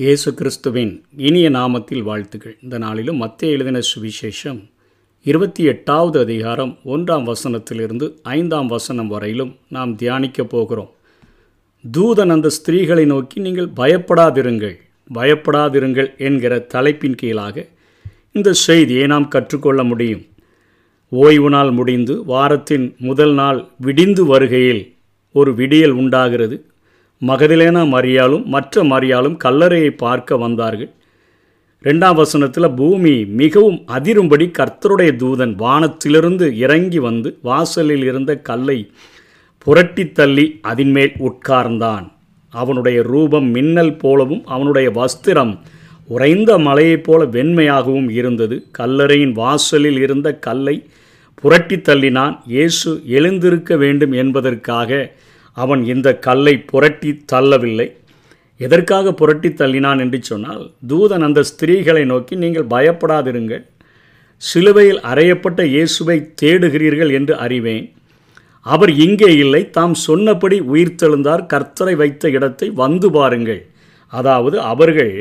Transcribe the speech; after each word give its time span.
இயேசு 0.00 0.34
கிறிஸ்துவின் 0.34 1.04
இனிய 1.16 1.50
நாமத்தில் 1.50 2.02
வாழ்த்துக்கள். 2.02 2.58
இந்த 2.62 2.78
நாளிலும் 2.78 3.16
மத்திய 3.16 3.52
எழுதின 3.52 3.78
சுவிசேஷம் 3.78 4.70
இருபத்தி 5.22 5.64
எட்டாவது 5.64 6.18
அதிகாரம் 6.18 6.78
ஒன்றாம் 6.84 7.32
வசனத்திலிருந்து 7.32 8.16
ஐந்தாம் 8.22 8.66
வசனம் 8.66 9.08
வரையிலும் 9.08 9.56
நாம் 9.68 9.96
தியானிக்கப் 9.96 10.48
போகிறோம். 10.48 10.90
தூதன் 11.98 12.28
அந்த 12.28 12.50
ஸ்திரீகளை 12.58 13.06
நோக்கி 13.06 13.40
நீங்கள் 13.40 13.68
பயப்படாதிருங்கள் 13.76 14.76
பயப்படாதிருங்கள் 15.14 16.16
என்கிற 16.18 16.58
தலைப்பின் 16.58 17.14
கீழாக 17.14 17.66
இந்த 18.32 18.52
செய்தியை 18.52 19.06
நாம் 19.06 19.28
கற்றுக்கொள்ள 19.28 19.84
முடியும். 19.84 20.24
ஓய்வு 21.08 21.50
நாள் 21.50 21.70
முடிந்து 21.70 22.24
வாரத்தின் 22.24 22.94
முதல் 22.98 23.32
நாள் 23.32 23.68
விடிந்து 23.76 24.24
வருகையில் 24.24 24.94
ஒரு 25.32 25.54
விடியல் 25.54 25.90
உண்டாகிறது. 25.90 26.64
மகதிலேனா 27.22 27.82
மரியாலும் 27.94 28.44
மற்ற 28.54 28.82
மரியாலும் 28.84 29.36
கல்லறையை 29.44 29.90
பார்க்க 30.04 30.36
வந்தார்கள். 30.36 30.90
ரெண்டாம் 31.84 32.14
வசனத்தில் 32.14 32.74
பூமி 32.80 33.14
மிகவும் 33.40 33.78
அதிரும்படி 33.96 34.46
கர்த்தருடைய 34.58 35.10
தூதன் 35.22 35.54
வானத்திலிருந்து 35.56 36.46
இறங்கி 36.64 36.98
வந்து 36.98 37.30
வாசலில் 37.42 38.04
இருந்த 38.10 38.32
கல்லை 38.48 38.78
புரட்டி 39.66 40.04
தள்ளி 40.12 40.46
அதின்மேல் 40.70 41.14
உட்கார்ந்தான். 41.28 42.06
அவனுடைய 42.52 42.98
ரூபம் 43.02 43.48
மின்னல் 43.56 43.96
போலவும் 43.96 44.42
அவனுடைய 44.46 44.88
வஸ்திரம் 44.90 45.52
உறைந்த 46.08 46.50
மலையைப் 46.58 47.04
போல 47.06 47.20
வெண்மையாகவும் 47.36 48.10
இருந்தது. 48.10 48.56
கல்லறையின் 48.78 49.32
வாசலில் 49.32 49.98
இருந்த 50.04 50.28
கல்லை 50.46 50.76
புரட்டி 51.34 51.76
தள்ளினான். 51.76 52.36
இயேசு 52.46 52.90
எழுந்திருக்க 53.18 53.76
வேண்டும் 53.76 54.14
என்பதற்காக 54.22 54.90
அவன் 55.62 55.82
இந்த 55.92 56.08
கல்லை 56.26 56.54
புரட்டி 56.70 57.10
தள்ளவில்லை. 57.32 57.88
எதற்காக 58.60 59.12
புரட்டி 59.20 59.50
தள்ளினான் 59.60 60.00
என்று 60.04 60.18
சொன்னால் 60.30 60.62
தூதன் 60.90 61.24
அந்த 61.26 61.40
ஸ்திரீகளை 61.50 62.02
நோக்கி 62.12 62.34
நீங்கள் 62.44 62.70
பயப்படாதிருங்கள். 62.74 63.64
சிலுவையில் 64.42 65.00
அறையப்பட்ட 65.10 65.60
இயேசுவை 65.74 66.16
தேடுகிறீர்கள் 66.42 67.12
என்று 67.18 67.34
அறிவேன். 67.44 67.86
அவர் 68.66 68.92
இங்கே 69.06 69.30
இல்லை. 69.44 69.62
தாம் 69.76 69.96
சொன்னபடி 70.06 70.56
உயிர்த்தெழுந்தார். 70.72 71.42
கர்த்தரை 71.52 71.94
வைத்த 72.02 72.30
இடத்தை 72.38 72.68
வந்து 72.82 73.08
பாருங்கள். 73.18 73.62
அதாவது 74.12 74.56
அவர்கள் 74.72 75.14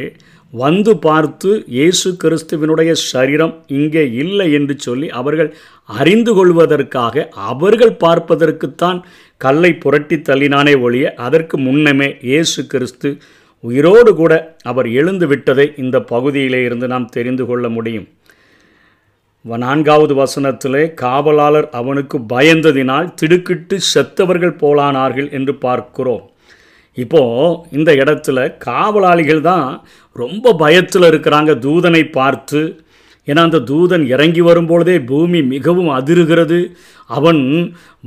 வந்து 0.53 0.91
பார்த்து 1.05 1.49
இயேசு 1.77 2.09
கிறிஸ்துவினுடைய 2.21 2.91
சரீரம் 3.11 3.53
இங்கே 3.77 4.03
இல்லை 4.21 4.47
என்று 4.57 4.75
சொல்லி 4.85 5.07
அவர்கள் 5.21 5.49
அறிந்து 5.89 6.31
கொள்வதற்காக 6.37 7.25
அவர்கள் 7.51 7.93
பார்ப்பதற்குத்தான் 8.03 8.99
கல்லை 9.41 9.71
புரட்டி 9.83 10.17
தள்ளினானே 10.27 10.73
ஒழிய 10.85 11.07
அதற்கு 11.25 11.55
முன்னமே 11.65 12.09
இயேசு 12.29 12.61
கிறிஸ்து 12.71 13.09
உயிரோடு 13.63 14.11
கூட 14.15 14.33
அவர் 14.69 14.87
எழுந்து 14.99 15.25
விட்டதை 15.27 15.65
இந்த 15.83 15.97
பகுதியிலே 16.11 16.61
இருந்து 16.63 16.87
நாம் 16.93 17.11
தெரிந்து 17.17 17.43
கொள்ள 17.45 17.65
முடியும். 17.75 18.07
நான்காவது 19.45 20.13
வசனத்திலே 20.21 20.81
காவலாளர் 21.01 21.67
அவனுக்கு 21.79 22.17
பயந்ததினால் 22.33 23.13
திடுக்கிட்டு 23.19 23.75
செத்தவர்கள் 23.91 24.59
போலானார்கள் 24.63 25.29
என்று 25.37 25.53
பார்க்கிறோம். 25.65 26.25
இப்போது 26.97 27.55
இந்த 27.77 27.89
இடத்துல 28.01 28.37
காவலாளிகள் 28.67 29.41
தான் 29.51 29.69
ரொம்ப 30.15 30.53
பயத்தில் 30.63 31.07
இருக்கிறாங்க. 31.11 31.51
தூதனை 31.65 32.03
பார்த்து 32.19 32.61
ஏன்னா 33.27 33.41
அந்த 33.47 33.59
தூதன் 33.71 34.03
இறங்கி 34.13 34.41
வரும்பொழுதே 34.41 34.97
பூமி 35.11 35.39
மிகவும் 35.53 35.91
அதிருகிறது. 35.99 36.59
அவன் 37.09 37.41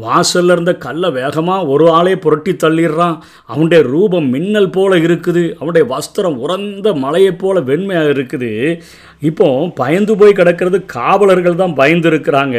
வாசல்ல 0.05 0.55
இருந்த 0.57 0.73
கல்லை 0.85 1.09
வேகமாக 1.19 1.69
ஒரு 1.75 1.87
ஆளே 1.99 2.15
புரட்டி 2.25 2.53
தள்ளிடுறான். 2.65 3.17
அவனுடைய 3.53 3.81
ரூபம் 3.93 4.29
மின்னல் 4.35 4.71
போல 4.77 4.99
இருக்குது. 5.07 5.45
அவனுடைய 5.59 5.85
வஸ்திரம் 5.93 6.37
உறந்த 6.45 6.89
மலையைப் 7.05 7.41
போல 7.43 7.61
வெண்மையாக 7.71 8.13
இருக்குது. 8.15 8.53
இப்போ 9.31 9.47
பயந்து 9.81 10.15
போய் 10.21 10.39
கிடக்கிறது 10.41 10.79
காவலர்கள் 10.97 11.61
தான் 11.63 11.79
பயந்து 11.81 12.09
இருக்கிறாங்க 12.13 12.59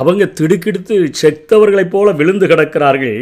அவங்க 0.00 0.24
திடுக்கிடுத்து 0.40 0.96
செத்தவர்களைப் 1.20 1.92
போல 1.94 2.12
விழுந்து 2.20 2.48
கிடக்கிறார்கள். 2.52 3.20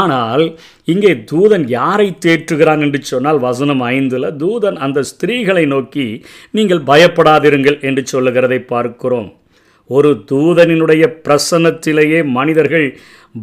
ஆனால் 0.00 0.44
இங்கே 0.92 1.12
தூதன் 1.30 1.66
யாரை 1.78 2.08
தேற்றுகிறான் 2.26 2.82
என்று 2.86 3.00
சொன்னால் 3.12 3.40
வசனம் 3.48 3.82
ஐந்தில் 3.94 4.34
தூதன் 4.42 4.78
அந்த 4.86 5.04
ஸ்திரீகளை 5.10 5.64
நோக்கி 5.74 6.06
நீங்கள் 6.58 6.86
பயப்படாதிருங்கள் 6.90 7.80
என்று 7.88 8.04
சொல்லுகிறதை 8.14 8.60
பார்க்கிறோம். 8.74 9.28
ஒரு 9.88 10.24
தூதனினுடைய 10.32 11.04
பிரசன்னத்திலேயே 11.24 12.24
மனிதர்கள் 12.24 12.98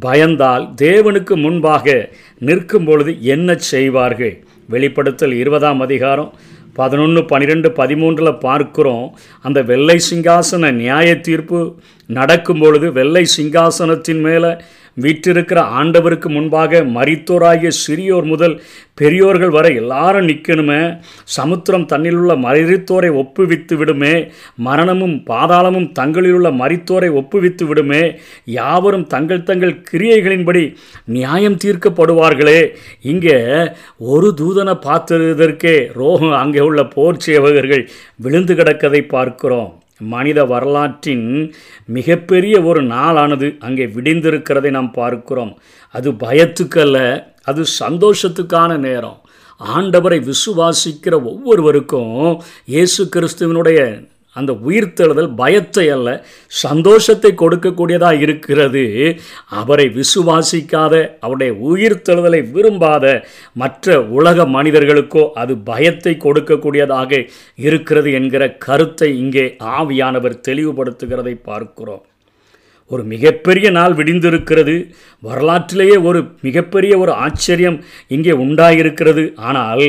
பயந்தால் 0.05 0.73
தேவனுக்கு 0.81 1.35
முன்பாக 1.35 2.09
நிற்கும் 2.39 2.85
பொழுது 2.85 3.23
என்ன 3.23 3.55
செய்வார்கள்? 3.55 4.43
வெளிப்படுத்தல் 4.69 5.31
இருபதாம் 5.31 5.81
அதிகாரம் 5.81 6.33
பதினொன்று 6.73 7.25
பன்னிரெண்டு 7.25 7.69
பதிமூன்றில் 7.69 8.39
பார்க்குறோம். 8.41 9.09
அந்த 9.41 9.61
வெள்ளை 9.61 9.99
சிங்காசன 10.11 10.71
நியாய 10.71 11.15
தீர்ப்பு 11.19 11.59
நடக்கும் 12.17 12.63
பொழுது 12.63 12.87
வெள்ளை 12.99 13.25
சிங்காசனத்தின் 13.37 14.23
மேலே 14.27 14.53
வீற்றிருக்கிற 15.03 15.59
ஆண்டவருக்கு 15.79 16.27
முன்பாக 16.33 16.81
மரித்தோராகிய 16.95 17.69
சிறியோர் 17.83 18.27
முதல் 18.31 18.53
பெரியோர்கள் 18.99 19.53
வரை 19.55 19.71
எல்லாரும் 19.75 20.27
நிற்கணுமே 20.27 20.81
சமுத்திரம் 21.37 21.87
தன்னில் 21.91 22.17
உள்ள 22.19 22.33
மரித்தோரை 22.43 23.09
ஒப்புவித்து 23.21 23.75
விடுமே. 23.79 24.13
மரணமும் 24.67 25.15
பாதாளமும் 25.29 25.89
தங்களில் 25.99 26.35
உள்ள 26.37 26.49
மரித்தோரை 26.61 27.09
ஒப்புவித்து 27.19 27.65
விடுமே. 27.67 28.03
யாவரும் 28.59 29.07
தங்கள் 29.13 29.47
தங்கள் 29.49 29.75
கிரியைகளின்படி 29.91 30.63
நியாயம் 31.17 31.59
தீர்க்கப்படுவார்களே. 31.65 32.61
இங்கே 33.11 33.39
ஒரு 34.13 34.29
தூதனை 34.41 34.75
பார்த்ததற்கே 34.87 35.77
ரோகம் 36.01 36.39
அங்கே 36.43 36.63
உள்ள 36.69 36.83
போர் 36.95 37.23
சேவகர்கள் 37.27 37.85
விழுந்து 38.25 38.55
கிடக்கதை 38.61 39.01
பார்க்கிறோம். 39.15 39.71
மனித 40.07 40.45
வரலாற்றின் 40.45 41.53
மிகப்பெரிய 41.85 42.61
ஒரு 42.61 42.81
நாளானது 42.83 43.57
அங்கே 43.59 43.85
விடிந்திருக்கிறதை 43.85 44.69
நாம் 44.69 44.91
பார்க்கிறோம். 44.91 45.59
அது 45.91 46.11
பயத்துக்கல்ல 46.11 46.97
அது 47.43 47.63
சந்தோஷத்துக்கான 47.79 48.77
நேரம். 48.77 49.19
ஆண்டவரை 49.75 50.17
விசுவாசிக்கிற 50.29 51.13
ஒவ்வொருவருக்கும் 51.23 52.41
இயேசு 52.65 53.09
கிறிஸ்துவனுடைய 53.15 53.79
அந்த 54.39 54.51
உயிர்த்தெழுதல் 54.67 55.29
பயத்தை 55.41 55.85
அல்ல 55.95 56.09
சந்தோஷத்தை 56.47 57.31
கொடுக்கக்கூடியதாக 57.41 58.23
இருக்கிறது. 58.25 58.83
அவரை 59.61 59.87
விசுவாசிக்காத 59.99 60.93
அவருடைய 61.25 61.53
உயிர்த்தெழுதலை 61.71 62.41
விரும்பாத 62.55 63.05
மற்ற 63.63 64.01
உலக 64.19 64.47
மனிதர்களுக்கோ 64.57 65.25
அது 65.41 65.55
பயத்தை 65.71 66.15
கொடுக்கக்கூடியதாக 66.25 67.21
இருக்கிறது 67.67 68.11
என்கிற 68.21 68.43
கருத்தை 68.67 69.11
இங்கே 69.23 69.45
ஆவியானவர் 69.77 70.41
தெளிவுபடுத்துகிறதை 70.49 71.35
பார்க்கிறோம். 71.51 72.03
ஒரு 72.93 73.03
மிகப்பெரிய 73.13 73.67
நாள் 73.77 73.97
விடிந்திருக்கிறது. 73.99 74.75
வரலாற்றிலேயே 75.23 75.97
ஒரு 76.09 76.21
மிகப்பெரிய 76.47 76.93
ஒரு 77.03 77.13
ஆச்சரியம் 77.25 77.77
இங்கே 78.15 78.33
உண்டாயிருக்கிறது. 78.45 79.25
ஆனால் 79.49 79.83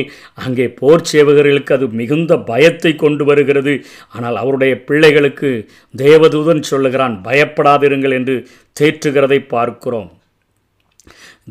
அங்கே 0.45 0.67
போர் 0.81 1.07
சேவகர்களுக்கு 1.11 1.75
அது 1.77 1.87
மிகுந்த 2.01 2.35
பயத்தை 2.51 2.93
கொண்டு 3.05 3.25
வருகிறது. 3.31 3.73
ஆனால் 4.17 4.37
அவருடைய 4.43 4.75
பிள்ளைகளுக்கு 4.89 5.51
தேவதூதன் 6.03 6.63
சொல்லுகிறான் 6.71 7.17
பயப்படாதிருங்கள் 7.29 8.17
என்று 8.19 8.37
தேற்றுகிறதை 8.77 9.39
பார்க்கிறோம். 9.55 10.11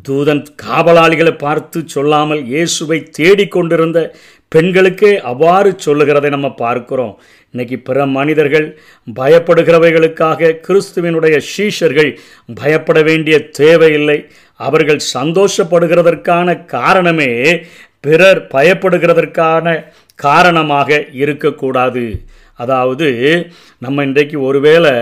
தூதன் 0.06 0.41
காவலாளிகளை 0.62 1.32
பார்த்து 1.43 1.78
சொல்லாமல் 1.93 2.41
இயேசுவை 2.53 2.97
தேடிக்கொண்டிருந்த 3.19 3.98
பெண்களுக்கே 4.54 5.12
அவ்வாறு 5.31 5.70
சொல்லுகிறதை 5.87 6.31
நம்ம 6.31 6.48
பார்க்கிறோம். 6.54 7.15
இன்னைக்கு 7.50 7.76
பிற 7.88 8.06
மனிதர்கள் 8.19 8.66
பயப்படுகிறவைகளுக்காக 9.20 10.53
கிறிஸ்துவினுடைய 10.66 11.37
சீஷர்கள் 11.53 12.10
பயப்பட 12.60 13.03
வேண்டிய 13.03 13.37
தேவையில்லை. 13.61 14.19
அவர்கள் 14.61 15.00
சந்தோஷப்படுகிறதற்கான 15.14 16.49
காரணமே 16.76 17.31
பிறர் 18.00 18.40
பயப்படுகிறதற்கான 18.55 19.67
காரணமாக 20.14 21.05
இருக்கக்கூடாது. 21.23 22.05
அதாவது 22.54 23.08
நம்ம 23.78 24.04
இன்றைக்கு 24.04 24.36
ஒருவேளை 24.40 24.92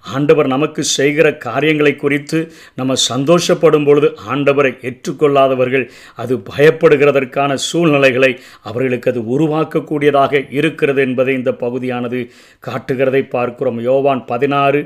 ஆண்டவர் 0.00 0.46
நமக்கு 0.46 0.82
செய்கிற 0.82 1.26
காரியங்களை 1.36 1.96
குறித்து 1.96 2.38
நம்ம 2.74 2.94
சந்தோஷப்படும் 3.08 3.84
பொழுது 3.84 4.08
ஆண்டவரை 4.32 4.72
ஏற்றுக்கொள்ளாதவர்கள் 4.82 5.86
அது 6.14 6.36
பயப்படுகிறதற்கான 6.50 7.54
சூழ்நிலைகளை 7.68 8.32
அவர்களுக்கு 8.62 9.10
அது 9.10 9.22
உருவாக்கக்கூடியதாக 9.38 10.46
இருக்கிறது 10.50 11.02
என்பதை 11.02 11.34
இந்த 11.34 11.52
பகுதியானது 11.52 12.20
காட்டுகிறதை 12.66 13.22
பார்க்கிறோம். 13.28 13.80
யோவான் 13.80 14.24
பதினாறு 14.24 14.80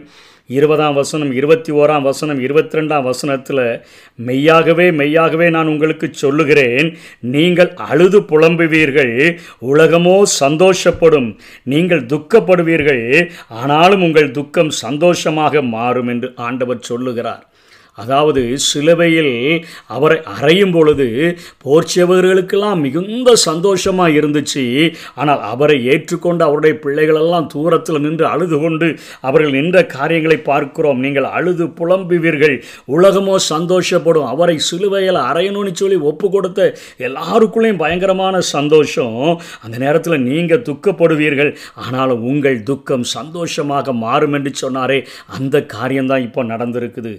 இருபதாம் 0.56 0.94
வசனம் 0.98 1.32
இருபத்தி 1.38 1.70
ஓராம் 1.80 2.06
வசனம் 2.08 2.38
இருபத்தி 2.46 2.76
ரெண்டாம் 2.78 3.04
வசனத்தில் 3.08 3.60
மெய்யாகவே 4.28 4.86
மெய்யாகவே 5.00 5.46
நான் 5.56 5.70
உங்களுக்கு 5.72 6.06
சொல்லுகிறேன். 6.22 6.88
நீங்கள் 7.34 7.70
அழுது 7.90 8.20
புலம்புவீர்கள் 8.30 9.14
உலகமோ 9.72 10.16
சந்தோஷப்படும் 10.40 11.28
நீங்கள் 11.72 12.02
துக்கப்படுவீர்கள் 12.12 13.04
ஆனாலும் 13.60 14.02
உங்கள் 14.08 14.34
துக்கம் 14.40 14.72
சந்தோஷமாக 14.84 15.62
மாறும் 15.76 16.10
என்று 16.14 16.30
ஆண்டவர் 16.48 16.88
சொல்லுகிறார். 16.90 17.44
அதாவது 18.02 18.42
சிலுவையில் 18.68 19.34
அவரை 19.96 20.18
அறையும் 20.34 20.74
பொழுது 20.76 21.08
போர்ச்சவர்களுக்கெல்லாம் 21.64 22.80
மிகுந்த 22.86 23.34
சந்தோஷமாக 23.48 24.16
இருந்துச்சு. 24.20 24.64
ஆனால் 25.20 25.42
அவரை 25.52 25.78
ஏற்றுக்கொண்டு 25.92 26.44
அவருடைய 26.48 26.74
பிள்ளைகளெல்லாம் 26.84 27.48
தூரத்தில் 27.54 28.02
நின்று 28.06 28.26
அழுது 28.32 28.58
கொண்டு 28.64 28.88
அவர்கள் 29.28 29.56
நின்ற 29.58 29.78
காரியங்களை 29.96 30.38
பார்க்கிறோம். 30.50 31.00
நீங்கள் 31.06 31.28
அழுது 31.38 31.66
புலம்புவீர்கள். 31.80 32.56
உலகமோ 32.96 33.36
சந்தோஷப்படும். 33.52 34.28
அவரை 34.34 34.56
சிலுவையில் 34.68 35.20
அறையணும்னு 35.30 35.72
சொல்லி 35.82 35.98
ஒப்பு 36.10 36.26
கொடுத்த 36.36 36.60
எல்லாருக்குள்ளேயும் 37.08 37.82
பயங்கரமான 37.84 38.40
சந்தோஷம். 38.54 39.18
அந்த 39.64 39.76
நேரத்தில் 39.84 40.24
நீங்கள் 40.28 40.64
துக்கப்படுவீர்கள். 40.68 41.52
ஆனாலும் 41.86 42.24
உங்கள் 42.30 42.58
துக்கம் 42.70 43.06
சந்தோஷமாக 43.16 43.92
மாறும் 44.04 44.34
என்று 44.38 44.52
சொன்னாரே. 44.62 44.98
அந்த 45.38 45.56
காரியம்தான் 45.76 46.24
இப்போ 46.28 46.44
நடந்திருக்குது. 46.52 47.12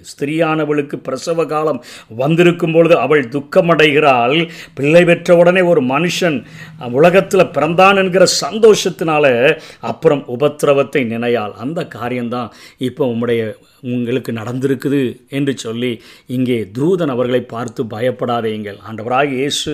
அவளுக்கு 0.72 0.98
பிரசவ 1.08 1.46
காலம் 1.54 1.80
வந்திருக்கும் 2.22 2.76
பொழுது 2.78 2.96
அவள் 3.06 3.24
துக்கமடைகிறாள். 3.36 4.38
பிள்ளை 4.78 5.04
பெற்ற 5.10 5.36
உடனே 5.42 5.62
ஒரு 5.72 5.82
மனுஷன் 5.94 6.38
உலகத்தில் 7.00 7.52
பிறந்தான் 7.56 8.00
என்கிற 8.04 8.26
சந்தோஷத்தினால 8.44 9.26
அப்புறம் 9.92 10.24
உபத்திரவத்தை 10.38 11.04
நினையாள். 11.14 11.54
அந்த 11.64 11.80
காரியம்தான் 11.98 12.50
இப்போ 12.90 13.04
உம்முடைய 13.12 13.42
உங்களுக்கு 13.92 14.32
நடந்திருக்குது 14.32 15.02
என்று 15.38 15.54
சொல்லி 15.58 15.92
இங்கே 16.36 16.58
தூதன் 16.78 17.14
அவர்களை 17.14 17.42
பார்த்து 17.54 17.84
பயப்படாதீங்கள். 17.94 18.78
ஆண்டவராக 18.88 19.38
இயேசு 19.40 19.72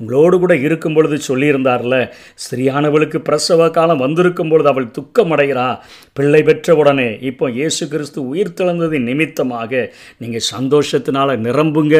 உங்களோடு 0.00 0.36
கூட 0.42 0.54
இருக்கும் 0.66 0.96
பொழுது 0.96 1.16
சொல்லியிருந்தார்ல 1.28 1.96
ஸ்திரியானவளுக்கு 2.42 3.18
பிரசவ 3.28 3.70
காலம் 3.78 4.02
வந்திருக்கும் 4.04 4.50
பொழுது 4.52 4.70
அவள் 4.72 4.88
துக்கமடைகிறா. 4.98 5.68
பிள்ளை 6.16 6.40
பெற்ற 6.48 6.74
உடனே 6.80 7.08
இப்போ 7.28 7.44
இயேசு 7.58 7.84
கிறிஸ்து 7.92 8.20
உயிர் 8.30 8.54
திறந்ததின் 8.58 9.06
நிமித்தமாக 9.10 9.82
நீங்கள் 10.22 10.46
சந்தோஷத்தினால் 10.54 11.32
நிரம்புங்க 11.46 11.96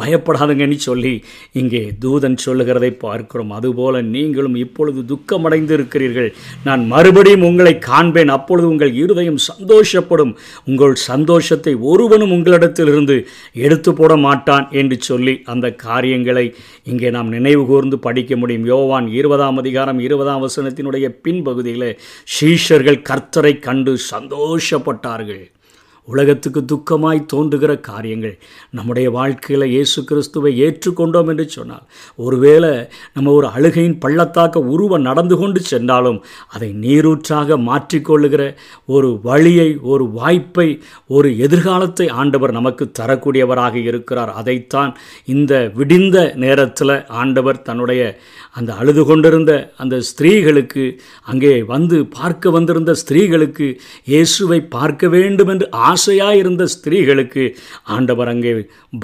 பயப்படாதுங்கன்னு 0.00 0.78
சொல்லி 0.88 1.14
இங்கே 1.60 1.82
தூதன் 2.04 2.38
சொல்லுகிறதை 2.46 2.90
பார்க்கிறோம். 3.04 3.52
அதுபோல 3.58 4.02
நீங்களும் 4.14 4.56
இப்பொழுது 4.64 5.02
துக்கமடைந்து 5.12 5.74
இருக்கிறீர்கள் 5.78 6.30
நான் 6.68 6.82
மறுபடியும் 6.94 7.46
உங்களை 7.50 7.74
காண்பேன். 7.90 8.34
அப்பொழுது 8.38 8.66
உங்கள் 8.72 8.92
இருதயம் 9.02 9.40
சந்தோஷப்படும். 9.50 10.34
உங்கள் 10.70 10.96
சந்தோஷத்தை 11.10 11.74
ஒருவனும் 11.92 12.34
உங்களிடத்திலிருந்து 12.36 13.16
எடுத்து 13.66 13.92
போட 14.00 14.12
மாட்டான் 14.26 14.66
என்று 14.80 14.98
சொல்லி 15.10 15.36
அந்த 15.52 15.66
காரியங்களை 15.86 16.46
இங்கே 16.92 17.10
நாம் 17.16 17.32
நினைவு 17.36 17.62
கூர்ந்து 17.66 17.96
படிக்க 18.06 18.32
முடியும். 18.36 18.66
யோவான் 18.72 19.08
இருபதாம் 19.20 19.58
அதிகாரம் 19.62 20.00
இருபதாம் 20.08 20.44
வசனத்தினுடைய 20.44 21.06
பின்பகுதியில் 21.24 21.88
சீஷர்கள் 22.36 23.04
கர்த்தரை 23.10 23.52
கண்டு 23.66 23.92
சந்தோஷப்பட்டார்கள். 24.14 25.44
உலகத்துக்கு 26.08 26.64
துக்கமாய் 26.64 27.26
தோன்றுகிற 27.26 27.80
காரியங்கள் 27.80 28.38
நம்முடைய 28.70 29.10
வாழ்க்கையில் 29.10 29.66
இயேசு 29.66 30.04
கிறிஸ்துவை 30.04 30.60
ஏற்றுக்கொண்டோம் 30.60 31.28
என்று 31.28 31.48
சொன்னால் 31.48 31.82
ஒருவேளை 32.14 32.88
நம்ம 33.12 33.32
ஒரு 33.32 33.46
அழுகையின் 33.46 33.98
பள்ளத்தாக்க 33.98 34.58
உருவ 34.60 34.98
நடந்து 34.98 35.36
கொண்டு 35.36 35.60
சென்றாலும் 35.60 36.24
அதை 36.48 36.72
நீரூற்றாக 36.72 37.56
மாற்றிக்கொள்ளுகிற 37.56 38.56
ஒரு 38.84 39.20
வழியை 39.22 39.76
ஒரு 39.76 40.04
வாய்ப்பை 40.10 40.80
ஒரு 41.06 41.38
எதிர்காலத்தை 41.38 42.08
ஆண்டவர் 42.08 42.52
நமக்கு 42.52 42.92
தரக்கூடியவராக 42.98 43.74
இருக்கிறார். 43.74 44.32
அதைத்தான் 44.34 44.96
இந்த 45.24 45.72
விடிந்த 45.76 46.34
நேரத்தில் 46.34 47.06
ஆண்டவர் 47.06 47.62
தன்னுடைய 47.62 48.20
அந்த 48.52 48.72
அழுது 48.72 49.04
கொண்டிருந்த 49.04 49.72
அந்த 49.76 50.00
ஸ்திரீகளுக்கு 50.00 50.98
அங்கே 51.22 51.62
வந்து 51.62 52.06
பார்க்க 52.06 52.50
வந்திருந்த 52.50 52.94
ஸ்திரீகளுக்கு 52.94 53.76
இயேசுவை 54.04 54.60
பார்க்க 54.60 55.08
வேண்டும் 55.08 55.48
என்று 55.48 55.70
ஆசையாக 55.94 56.40
இருந்த 56.42 56.62
ஸ்திரீகளுக்கு 56.74 57.44
ஆண்டவர் 57.96 58.32
அங்கே 58.34 58.52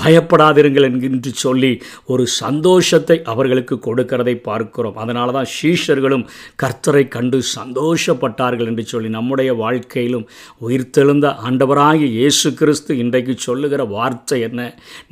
பயப்படாதிருங்கள் 0.02 0.86
என்று 1.08 1.32
சொல்லி 1.44 1.72
ஒரு 2.12 2.24
சந்தோஷத்தை 2.42 3.16
அவர்களுக்கு 3.32 3.76
கொடுக்கிறதை 3.86 4.34
பார்க்கிறோம். 4.48 4.98
அதனால 5.04 5.32
தான் 5.38 5.50
சீஷர்களும் 5.56 6.24
கர்த்தரை 6.62 7.04
கண்டு 7.16 7.38
சந்தோஷப்பட்டார்கள் 7.58 8.70
என்று 8.72 8.86
சொல்லி 8.92 9.10
நம்முடைய 9.18 9.50
வாழ்க்கையிலும் 9.64 10.26
உயிர்த்தெழுந்த 10.68 11.26
ஆண்டவராகிய 11.48 12.10
இயேசு 12.20 12.48
கிறிஸ்து 12.60 12.98
இன்றைக்கு 13.04 13.36
சொல்லுகிற 13.48 13.84
வார்த்தை 13.96 14.40
என்ன? 14.48 14.60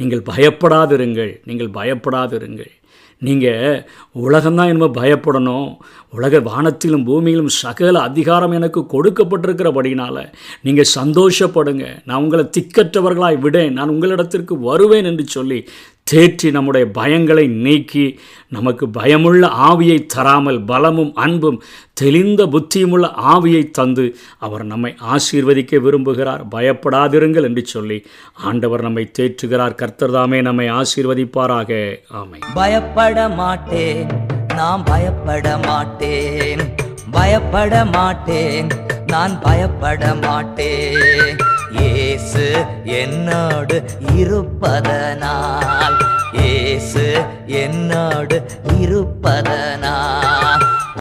நீங்கள் 0.00 0.26
பயப்படாதிருங்கள் 0.32 1.32
நீங்கள் 1.50 1.76
பயப்படாதிருங்கள். 1.78 2.72
நீங்கள் 3.20 3.86
உலகம்தான் 4.24 4.70
என்னமோ 4.72 4.88
பயப்படணும். 5.00 5.76
உலக 6.10 6.38
வானத்திலும் 6.38 7.04
பூமியிலும் 7.08 7.50
சகல 7.62 8.00
அதிகாரம் 8.00 8.52
எனக்கு 8.52 8.80
கொடுக்கப்பட்டிருக்கிறபடினால் 8.92 10.32
நீங்கள் 10.62 10.92
சந்தோஷப்படுங்க. 10.98 11.86
நான் 12.04 12.22
உங்களை 12.22 12.50
திக்கற்றவர்களாய் 12.56 13.38
விடேன். 13.38 13.72
நான் 13.72 13.88
உங்களிடத்திற்கு 13.88 14.54
வருவேன் 14.58 15.04
என்று 15.04 15.26
சொல்லி 15.26 15.68
தேற்றி 16.10 16.50
நம்முடைய 16.50 16.86
பயங்களை 16.94 17.48
நீக்கி 17.48 18.18
நமக்கு 18.48 18.88
பயமுள்ள 18.88 19.46
ஆவியை 19.46 20.06
தராமல் 20.06 20.60
பலமும் 20.64 21.12
அன்பும் 21.14 21.62
தெளிந்த 21.92 22.46
புத்தியுமுள்ள 22.46 23.06
ஆவியை 23.32 23.70
தந்து 23.70 24.16
அவர் 24.38 24.64
நம்மை 24.64 24.94
ஆசீர்வதிக்க 25.14 25.80
விரும்புகிறார். 25.86 26.42
பயப்படாதிருங்கள் 26.50 27.42
என்று 27.42 27.64
சொல்லி 27.64 27.98
ஆண்டவர் 28.34 28.82
நம்மை 28.82 29.10
தேற்றுகிறார். 29.18 29.76
கர்த்தர்தாமே 29.82 30.40
நம்மை 30.42 30.68
ஆசீர்வதிப்பாராக. 30.70 31.96
ஆமை 32.08 32.38
பயப்பட 32.54 33.28
மாட்டேன் 33.28 34.08
நான் 34.54 34.84
பயப்பட 34.84 35.58
மாட்டேன். 35.66 36.64
பயப்பட 37.10 37.84
மாட்டேன் 37.84 38.68
நான் 39.06 39.40
பயப்பட 39.40 40.14
மாட்டேன். 40.14 41.36
இயேசு 41.76 42.44
என்னோடு 42.84 43.76
இருப்பதனால் 44.16 45.98
இயேசு 46.32 47.04
என்னோடு 47.46 48.36
இருப்பதனால். 48.80 50.27